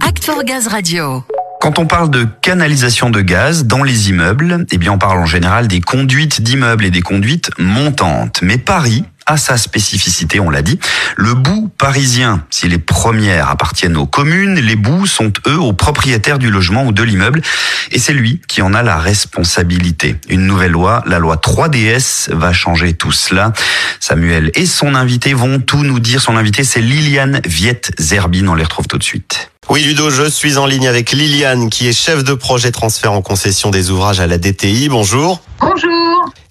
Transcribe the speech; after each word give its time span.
Act 0.00 0.30
Gaz 0.44 0.66
Radio. 0.68 1.24
Quand 1.60 1.78
on 1.78 1.86
parle 1.86 2.10
de 2.10 2.24
canalisation 2.24 3.10
de 3.10 3.20
gaz 3.20 3.64
dans 3.64 3.82
les 3.82 4.10
immeubles, 4.10 4.66
eh 4.72 4.78
bien 4.78 4.92
on 4.92 4.98
parle 4.98 5.18
en 5.18 5.26
général 5.26 5.68
des 5.68 5.80
conduites 5.80 6.40
d'immeubles 6.40 6.84
et 6.84 6.90
des 6.90 7.02
conduites 7.02 7.50
montantes. 7.58 8.40
Mais 8.42 8.58
Paris 8.58 9.04
a 9.26 9.36
sa 9.36 9.56
spécificité, 9.56 10.40
on 10.40 10.50
l'a 10.50 10.62
dit. 10.62 10.78
Le 11.16 11.34
bout 11.34 11.68
parisien, 11.76 12.44
si 12.50 12.68
les 12.68 12.78
premières 12.78 13.50
appartiennent 13.50 13.96
aux 13.96 14.06
communes, 14.06 14.54
les 14.54 14.76
bouts 14.76 15.06
sont 15.06 15.32
eux 15.48 15.58
aux 15.58 15.72
propriétaires 15.72 16.38
du 16.38 16.50
logement 16.50 16.84
ou 16.84 16.92
de 16.92 17.02
l'immeuble 17.02 17.42
et 17.90 17.98
c'est 17.98 18.12
lui 18.12 18.40
qui 18.48 18.62
en 18.62 18.74
a 18.74 18.82
la 18.82 18.98
responsabilité. 18.98 20.16
Une 20.28 20.46
nouvelle 20.46 20.72
loi, 20.72 21.02
la 21.06 21.18
loi 21.18 21.36
3DS, 21.36 22.32
va 22.32 22.52
changer 22.52 22.94
tout 22.94 23.12
cela. 23.12 23.52
Samuel 24.00 24.50
et 24.54 24.66
son 24.66 24.94
invité 24.94 25.34
vont 25.34 25.60
tout 25.60 25.82
nous 25.82 26.00
dire. 26.00 26.20
Son 26.20 26.36
invité, 26.36 26.64
c'est 26.64 26.80
Liliane 26.80 27.40
Viette-Zerbine. 27.44 28.48
On 28.48 28.54
les 28.54 28.64
retrouve 28.64 28.86
tout 28.86 28.98
de 28.98 29.04
suite. 29.04 29.50
Oui 29.68 29.82
Ludo, 29.82 30.10
je 30.10 30.30
suis 30.30 30.58
en 30.58 30.66
ligne 30.66 30.86
avec 30.86 31.10
Liliane 31.10 31.70
qui 31.70 31.88
est 31.88 31.92
chef 31.92 32.22
de 32.22 32.34
projet 32.34 32.70
transfert 32.70 33.12
en 33.12 33.20
concession 33.20 33.70
des 33.70 33.90
ouvrages 33.90 34.20
à 34.20 34.28
la 34.28 34.38
DTI. 34.38 34.88
Bonjour. 34.88 35.42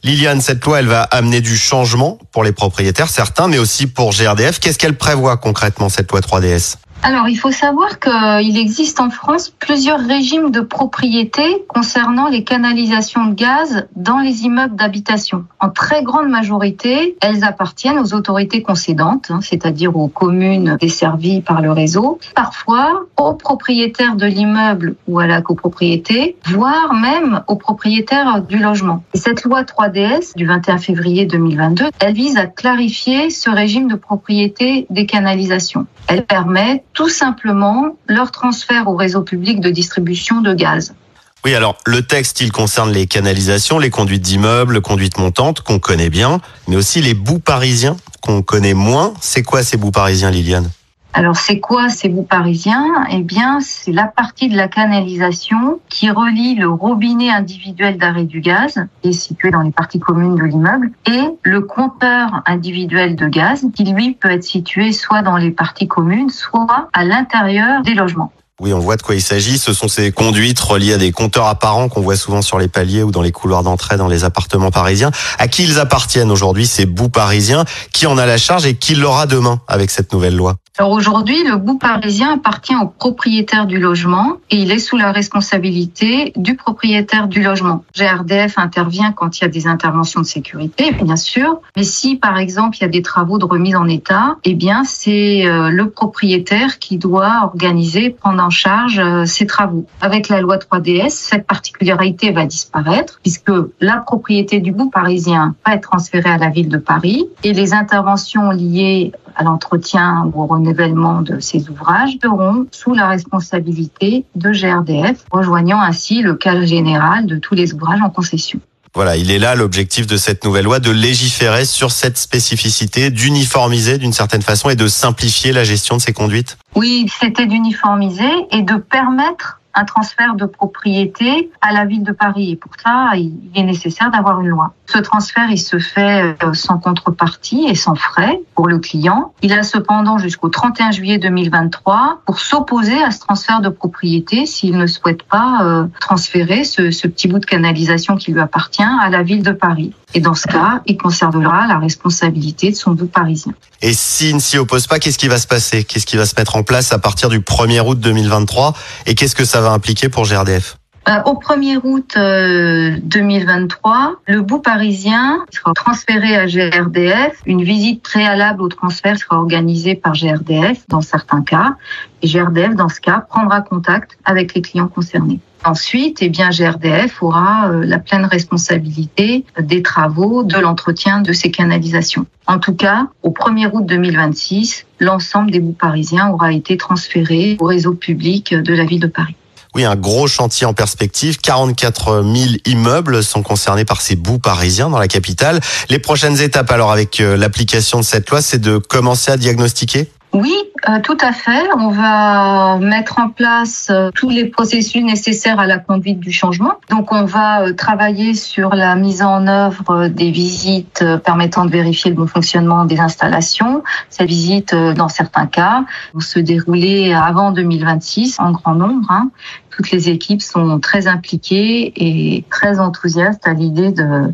Liliane, 0.05 0.39
cette 0.39 0.63
loi, 0.63 0.81
elle 0.81 0.87
va 0.87 1.01
amener 1.01 1.41
du 1.41 1.57
changement 1.57 2.19
pour 2.31 2.43
les 2.43 2.51
propriétaires, 2.51 3.09
certains, 3.09 3.47
mais 3.47 3.57
aussi 3.57 3.87
pour 3.87 4.11
GRDF. 4.11 4.59
Qu'est-ce 4.59 4.77
qu'elle 4.77 4.95
prévoit 4.95 5.37
concrètement, 5.37 5.89
cette 5.89 6.11
loi 6.11 6.19
3DS 6.19 6.75
alors, 7.03 7.29
il 7.29 7.35
faut 7.35 7.51
savoir 7.51 7.99
qu'il 7.99 8.57
existe 8.57 8.99
en 8.99 9.11
France 9.11 9.51
plusieurs 9.51 9.99
régimes 9.99 10.49
de 10.49 10.61
propriété 10.61 11.63
concernant 11.67 12.29
les 12.29 12.43
canalisations 12.43 13.25
de 13.25 13.35
gaz 13.35 13.85
dans 13.95 14.17
les 14.17 14.43
immeubles 14.43 14.75
d'habitation. 14.75 15.45
En 15.59 15.69
très 15.69 16.01
grande 16.01 16.29
majorité, 16.29 17.15
elles 17.21 17.43
appartiennent 17.43 17.99
aux 17.99 18.15
autorités 18.15 18.63
concédantes, 18.63 19.29
hein, 19.29 19.39
c'est-à-dire 19.41 19.95
aux 19.95 20.07
communes 20.07 20.77
desservies 20.81 21.41
par 21.41 21.61
le 21.61 21.71
réseau, 21.71 22.19
parfois 22.33 23.05
aux 23.17 23.33
propriétaires 23.33 24.15
de 24.15 24.25
l'immeuble 24.25 24.95
ou 25.07 25.19
à 25.19 25.27
la 25.27 25.43
copropriété, 25.43 26.37
voire 26.47 26.93
même 26.95 27.43
aux 27.47 27.55
propriétaires 27.55 28.41
du 28.41 28.57
logement. 28.57 29.03
Et 29.13 29.19
cette 29.19 29.43
loi 29.43 29.61
3DS 29.61 30.35
du 30.35 30.47
21 30.47 30.79
février 30.79 31.25
2022, 31.25 31.85
elle 31.99 32.13
vise 32.13 32.37
à 32.37 32.47
clarifier 32.47 33.29
ce 33.29 33.51
régime 33.51 33.87
de 33.87 33.95
propriété 33.95 34.87
des 34.89 35.05
canalisations. 35.05 35.85
Elle 36.07 36.25
permet 36.25 36.83
tout 36.95 37.09
simplement 37.09 37.97
leur 38.07 38.31
transfert 38.31 38.87
au 38.87 38.95
réseau 38.95 39.21
public 39.21 39.59
de 39.59 39.69
distribution 39.69 40.41
de 40.41 40.53
gaz. 40.55 40.95
Oui, 41.43 41.53
alors 41.53 41.77
le 41.85 42.01
texte, 42.01 42.41
il 42.41 42.51
concerne 42.51 42.91
les 42.91 43.05
canalisations, 43.05 43.77
les 43.77 43.91
conduites 43.91 44.23
d'immeubles, 44.23 44.81
conduites 44.81 45.19
montantes 45.19 45.61
qu'on 45.61 45.77
connaît 45.77 46.09
bien, 46.09 46.41
mais 46.67 46.75
aussi 46.75 47.01
les 47.01 47.13
bouts 47.13 47.37
parisiens 47.37 47.97
qu'on 48.21 48.41
connaît 48.41 48.73
moins. 48.73 49.13
C'est 49.21 49.43
quoi 49.43 49.61
ces 49.61 49.77
bouts 49.77 49.91
parisiens, 49.91 50.31
Liliane? 50.31 50.71
Alors 51.15 51.37
c'est 51.37 51.61
quoi 51.61 51.87
ces 51.87 52.09
bouts 52.09 52.27
parisiens? 52.29 53.05
Eh 53.09 53.21
bien 53.21 53.59
c'est 53.61 53.93
la 53.93 54.03
partie 54.03 54.49
de 54.49 54.57
la 54.57 54.67
canalisation 54.67 55.79
qui 55.87 56.09
relie 56.09 56.55
le 56.55 56.69
robinet 56.69 57.31
individuel 57.31 57.97
d'arrêt 57.97 58.25
du 58.25 58.41
gaz, 58.41 58.85
qui 59.01 59.09
est 59.09 59.13
situé 59.13 59.49
dans 59.49 59.61
les 59.61 59.71
parties 59.71 59.99
communes 59.99 60.35
de 60.35 60.43
l'immeuble, 60.43 60.91
et 61.05 61.21
le 61.41 61.61
compteur 61.61 62.43
individuel 62.45 63.15
de 63.15 63.27
gaz, 63.27 63.65
qui 63.73 63.85
lui 63.85 64.11
peut 64.11 64.29
être 64.29 64.43
situé 64.43 64.91
soit 64.91 65.21
dans 65.21 65.37
les 65.37 65.51
parties 65.51 65.87
communes, 65.87 66.29
soit 66.29 66.89
à 66.91 67.05
l'intérieur 67.05 67.81
des 67.81 67.93
logements. 67.93 68.33
Oui, 68.59 68.73
on 68.73 68.79
voit 68.79 68.97
de 68.97 69.01
quoi 69.01 69.15
il 69.15 69.21
s'agit. 69.21 69.57
Ce 69.57 69.73
sont 69.73 69.87
ces 69.87 70.11
conduites 70.11 70.59
reliées 70.59 70.93
à 70.93 70.97
des 70.97 71.11
compteurs 71.11 71.47
apparents 71.47 71.89
qu'on 71.89 72.01
voit 72.01 72.15
souvent 72.17 72.41
sur 72.41 72.59
les 72.59 72.69
paliers 72.69 73.03
ou 73.03 73.11
dans 73.11 73.21
les 73.21 73.31
couloirs 73.31 73.63
d'entrée 73.63 73.97
dans 73.97 74.07
les 74.07 74.25
appartements 74.25 74.71
parisiens. 74.71 75.11
À 75.39 75.47
qui 75.47 75.63
ils 75.63 75.79
appartiennent 75.79 76.31
aujourd'hui, 76.31 76.65
ces 76.65 76.85
bouts 76.85 77.09
parisiens? 77.09 77.63
Qui 77.93 78.05
en 78.05 78.17
a 78.17 78.25
la 78.25 78.37
charge 78.37 78.65
et 78.65 78.75
qui 78.75 78.95
l'aura 78.95 79.27
demain 79.27 79.59
avec 79.67 79.91
cette 79.91 80.13
nouvelle 80.13 80.35
loi? 80.35 80.55
Alors 80.77 80.91
aujourd'hui, 80.91 81.41
le 81.45 81.55
bout 81.55 81.77
parisien 81.77 82.33
appartient 82.33 82.75
au 82.75 82.87
propriétaire 82.87 83.65
du 83.65 83.79
logement 83.79 84.33
et 84.49 84.57
il 84.57 84.71
est 84.71 84.79
sous 84.79 84.97
la 84.97 85.13
responsabilité 85.13 86.33
du 86.35 86.55
propriétaire 86.55 87.29
du 87.29 87.41
logement. 87.41 87.85
GRDF 87.95 88.57
intervient 88.57 89.13
quand 89.13 89.39
il 89.39 89.43
y 89.43 89.45
a 89.45 89.47
des 89.47 89.67
interventions 89.67 90.19
de 90.19 90.25
sécurité, 90.25 90.91
bien 90.91 91.15
sûr, 91.15 91.61
mais 91.77 91.83
si 91.83 92.17
par 92.17 92.37
exemple 92.37 92.75
il 92.77 92.81
y 92.81 92.85
a 92.85 92.89
des 92.89 93.01
travaux 93.01 93.37
de 93.37 93.45
remise 93.45 93.77
en 93.77 93.87
état, 93.87 94.35
eh 94.43 94.53
bien 94.53 94.83
c'est 94.83 95.47
euh, 95.47 95.69
le 95.69 95.89
propriétaire 95.89 96.77
qui 96.77 96.97
doit 96.97 97.43
organiser, 97.43 98.09
prendre 98.09 98.43
en 98.43 98.49
charge 98.49 98.99
euh, 98.99 99.23
ces 99.23 99.47
travaux. 99.47 99.85
Avec 100.01 100.27
la 100.27 100.41
loi 100.41 100.57
3DS, 100.57 101.11
cette 101.11 101.47
particularité 101.47 102.31
va 102.31 102.45
disparaître 102.45 103.21
puisque 103.23 103.51
la 103.79 103.97
propriété 103.97 104.59
du 104.59 104.73
bout 104.73 104.89
parisien 104.89 105.55
va 105.65 105.75
être 105.75 105.89
transférée 105.89 106.31
à 106.31 106.37
la 106.37 106.49
ville 106.49 106.67
de 106.67 106.77
Paris 106.77 107.29
et 107.45 107.53
les 107.53 107.73
interventions 107.73 108.49
liées 108.49 109.13
à 109.35 109.43
l'entretien 109.43 110.29
ou 110.33 110.41
au 110.41 110.47
renouvellement 110.47 111.21
de 111.21 111.39
ces 111.39 111.69
ouvrages 111.69 112.17
seront 112.21 112.65
sous 112.71 112.93
la 112.93 113.07
responsabilité 113.07 114.25
de 114.35 114.51
GRDF, 114.51 115.25
rejoignant 115.31 115.81
ainsi 115.81 116.21
le 116.21 116.35
cadre 116.35 116.65
général 116.65 117.25
de 117.25 117.37
tous 117.37 117.55
les 117.55 117.73
ouvrages 117.73 118.01
en 118.01 118.09
concession. 118.09 118.59
Voilà, 118.95 119.17
il 119.17 119.29
est 119.29 119.39
là 119.39 119.55
l'objectif 119.55 120.07
de 120.07 120.15
cette 120.15 120.45
nouvelle 120.45 120.63
loi, 120.63 120.79
de 120.79 120.89
légiférer 120.89 121.65
sur 121.65 121.91
cette 121.91 122.17
spécificité, 122.17 123.09
d'uniformiser 123.09 123.97
d'une 123.97 124.13
certaine 124.13 124.41
façon 124.41 124.69
et 124.69 124.77
de 124.77 124.87
simplifier 124.87 125.51
la 125.51 125.65
gestion 125.65 125.97
de 125.97 126.01
ces 126.01 126.13
conduites. 126.13 126.57
Oui, 126.75 127.05
c'était 127.19 127.45
d'uniformiser 127.45 128.31
et 128.51 128.61
de 128.61 128.75
permettre 128.77 129.59
un 129.75 129.85
transfert 129.85 130.35
de 130.35 130.45
propriété 130.45 131.51
à 131.61 131.73
la 131.73 131.85
ville 131.85 132.03
de 132.03 132.11
Paris. 132.11 132.51
Et 132.51 132.55
pour 132.55 132.71
ça, 132.83 133.11
il 133.15 133.51
est 133.55 133.63
nécessaire 133.63 134.09
d'avoir 134.09 134.39
une 134.41 134.47
loi. 134.47 134.73
Ce 134.87 134.99
transfert, 134.99 135.49
il 135.49 135.57
se 135.57 135.79
fait 135.79 136.35
euh, 136.43 136.53
sans 136.53 136.77
contrepartie 136.77 137.65
et 137.67 137.75
sans 137.75 137.95
frais 137.95 138.39
pour 138.55 138.67
le 138.67 138.79
client. 138.79 139.33
Il 139.41 139.51
a 139.53 139.63
cependant 139.63 140.17
jusqu'au 140.17 140.49
31 140.49 140.91
juillet 140.91 141.17
2023 141.17 142.21
pour 142.25 142.39
s'opposer 142.39 143.03
à 143.03 143.11
ce 143.11 143.19
transfert 143.19 143.61
de 143.61 143.69
propriété 143.69 144.45
s'il 144.45 144.77
ne 144.77 144.87
souhaite 144.87 145.23
pas 145.23 145.59
euh, 145.63 145.85
transférer 145.99 146.63
ce, 146.63 147.07
petit 147.07 147.27
bout 147.27 147.39
de 147.39 147.45
canalisation 147.45 148.15
qui 148.15 148.31
lui 148.31 148.39
appartient 148.39 148.83
à 148.83 149.09
la 149.09 149.23
ville 149.23 149.43
de 149.43 149.51
Paris. 149.51 149.93
Et 150.13 150.21
dans 150.21 150.33
ce 150.33 150.47
cas, 150.47 150.81
il 150.85 150.97
conservera 150.97 151.67
la 151.67 151.77
responsabilité 151.77 152.71
de 152.71 152.75
son 152.75 152.91
bout 152.91 153.07
parisien. 153.07 153.53
Et 153.81 153.93
s'il 153.93 154.35
ne 154.35 154.39
s'y 154.39 154.57
oppose 154.57 154.87
pas, 154.87 154.99
qu'est-ce 154.99 155.17
qui 155.17 155.27
va 155.27 155.37
se 155.37 155.47
passer? 155.47 155.83
Qu'est-ce 155.83 156.05
qui 156.05 156.15
va 156.15 156.25
se 156.25 156.35
mettre 156.37 156.55
en 156.55 156.63
place 156.63 156.93
à 156.93 156.99
partir 156.99 157.27
du 157.27 157.39
1er 157.39 157.81
août 157.85 157.99
2023 157.99 158.73
Et 159.07 159.15
qu'est-ce 159.15 159.35
que 159.35 159.43
ça 159.43 159.61
impliquer 159.73 160.09
pour 160.09 160.25
GRDF 160.25 160.77
euh, 161.07 161.21
au 161.25 161.35
1er 161.35 161.79
août 161.83 162.17
2023, 162.17 163.93
euh, 163.93 164.33
le 164.33 164.41
bout 164.41 164.59
parisien 164.59 165.45
sera 165.51 165.73
transféré 165.73 166.35
à 166.35 166.47
GRDF. 166.47 167.43
Une 167.45 167.63
visite 167.63 168.01
préalable 168.01 168.63
au 168.63 168.69
transfert 168.69 169.15
sera 169.15 169.37
organisée 169.37 169.93
par 169.93 170.13
GRDF 170.13 170.87
dans 170.89 171.01
certains 171.01 171.43
cas. 171.43 171.75
Et 172.23 172.27
GRDF, 172.27 172.73
dans 172.75 172.89
ce 172.89 172.99
cas, 172.99 173.23
prendra 173.29 173.61
contact 173.61 174.17
avec 174.25 174.55
les 174.55 174.63
clients 174.63 174.87
concernés. 174.87 175.39
Ensuite, 175.63 176.19
eh 176.21 176.29
bien, 176.29 176.49
GRDF 176.49 177.21
aura 177.21 177.69
euh, 177.69 177.85
la 177.85 177.99
pleine 177.99 178.25
responsabilité 178.25 179.45
des 179.59 179.83
travaux, 179.83 180.43
de 180.43 180.57
l'entretien 180.57 181.21
de 181.21 181.33
ces 181.33 181.51
canalisations. 181.51 182.25
En 182.47 182.57
tout 182.57 182.73
cas, 182.73 183.09
au 183.21 183.29
1er 183.29 183.69
août 183.71 183.85
2026, 183.85 184.87
l'ensemble 184.99 185.51
des 185.51 185.59
bouts 185.59 185.77
parisiens 185.79 186.29
aura 186.29 186.51
été 186.51 186.77
transféré 186.77 187.57
au 187.59 187.65
réseau 187.65 187.93
public 187.93 188.55
de 188.55 188.73
la 188.73 188.85
ville 188.85 188.99
de 188.99 189.07
Paris. 189.07 189.35
Oui, 189.75 189.83
un 189.83 189.97
gros 189.97 190.25
chantier 190.27 190.65
en 190.65 190.73
perspective. 190.73 191.37
44 191.41 192.23
000 192.23 192.45
immeubles 192.65 193.21
sont 193.21 193.43
concernés 193.43 193.83
par 193.83 193.99
ces 193.99 194.15
bouts 194.15 194.39
parisiens 194.39 194.89
dans 194.89 194.99
la 194.99 195.09
capitale. 195.09 195.59
Les 195.89 195.99
prochaines 195.99 196.39
étapes, 196.39 196.71
alors, 196.71 196.93
avec 196.93 197.19
euh, 197.19 197.35
l'application 197.35 197.99
de 197.99 198.05
cette 198.05 198.29
loi, 198.29 198.41
c'est 198.41 198.59
de 198.59 198.77
commencer 198.77 199.31
à 199.31 199.37
diagnostiquer? 199.37 200.09
Oui, 200.35 200.53
euh, 200.89 200.99
tout 201.01 201.17
à 201.21 201.31
fait. 201.31 201.63
On 201.77 201.91
va 201.91 202.77
mettre 202.79 203.19
en 203.19 203.29
place 203.29 203.87
euh, 203.89 204.09
tous 204.13 204.29
les 204.29 204.43
processus 204.43 205.01
nécessaires 205.01 205.61
à 205.61 205.65
la 205.65 205.77
conduite 205.77 206.19
du 206.19 206.33
changement. 206.33 206.73
Donc, 206.89 207.13
on 207.13 207.23
va 207.23 207.61
euh, 207.61 207.73
travailler 207.73 208.33
sur 208.33 208.75
la 208.75 208.97
mise 208.97 209.21
en 209.21 209.47
œuvre 209.47 210.09
des 210.09 210.31
visites 210.31 211.05
permettant 211.23 211.63
de 211.63 211.71
vérifier 211.71 212.11
le 212.11 212.17
bon 212.17 212.27
fonctionnement 212.27 212.83
des 212.83 212.99
installations. 212.99 213.81
Ces 214.09 214.25
visites, 214.25 214.75
dans 214.75 215.07
certains 215.07 215.45
cas, 215.45 215.85
vont 216.13 216.19
se 216.19 216.39
dérouler 216.39 217.13
avant 217.13 217.51
2026 217.51 218.41
en 218.41 218.51
grand 218.51 218.75
nombre. 218.75 219.09
Hein. 219.09 219.29
Toutes 219.69 219.91
les 219.91 220.09
équipes 220.09 220.41
sont 220.41 220.81
très 220.81 221.07
impliquées 221.07 221.93
et 221.95 222.43
très 222.49 222.81
enthousiastes 222.81 223.47
à 223.47 223.53
l'idée 223.53 223.93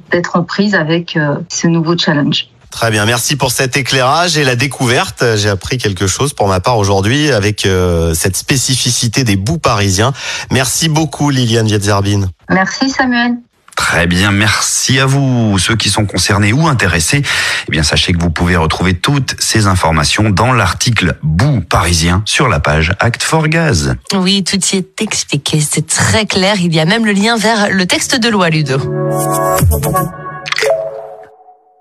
d'être 0.10 0.36
en 0.36 0.44
prise 0.44 0.74
avec 0.74 1.18
ce 1.50 1.68
nouveau 1.68 1.96
challenge. 1.96 2.51
Très 2.72 2.90
bien, 2.90 3.06
merci 3.06 3.36
pour 3.36 3.52
cet 3.52 3.78
éclairage 3.78 4.38
et 4.38 4.44
la 4.44 4.56
découverte. 4.56 5.24
J'ai 5.36 5.50
appris 5.50 5.78
quelque 5.78 6.08
chose 6.08 6.34
pour 6.34 6.48
ma 6.48 6.60
part 6.60 6.78
aujourd'hui 6.78 7.32
avec 7.32 7.66
euh, 7.66 8.14
cette 8.14 8.38
spécificité 8.38 9.24
des 9.24 9.36
bouts 9.36 9.60
parisiens. 9.60 10.14
Merci 10.52 10.90
beaucoup 10.90 11.30
Liliane 11.30 11.68
Vietzarbine. 11.68 12.30
Merci 12.50 12.90
Samuel. 12.90 13.34
Très 13.76 14.06
bien, 14.06 14.32
merci 14.32 15.00
à 15.00 15.06
vous. 15.06 15.58
Ceux 15.58 15.76
qui 15.76 15.90
sont 15.90 16.06
concernés 16.06 16.54
ou 16.54 16.68
intéressés, 16.68 17.24
eh 17.68 17.72
bien 17.72 17.84
sachez 17.84 18.14
que 18.14 18.22
vous 18.22 18.30
pouvez 18.30 18.56
retrouver 18.56 18.94
toutes 18.94 19.36
ces 19.40 19.68
informations 19.68 20.30
dans 20.30 20.54
l'article 20.54 21.18
Bout 21.24 21.62
parisien 21.62 22.22
sur 22.26 22.48
la 22.48 22.60
page 22.60 22.94
Act 23.00 23.24
for 23.24 23.48
Gaz. 23.48 23.96
Oui, 24.14 24.44
tout 24.44 24.60
y 24.74 24.78
est 24.78 25.02
expliqué, 25.02 25.60
c'est 25.62 25.88
très 25.88 26.26
clair. 26.26 26.56
Il 26.60 26.74
y 26.74 26.80
a 26.80 26.86
même 26.86 27.06
le 27.06 27.14
lien 27.14 27.38
vers 27.38 27.70
le 27.70 27.86
texte 27.86 28.20
de 28.20 28.30
loi, 28.30 28.50
Ludo. 28.50 28.78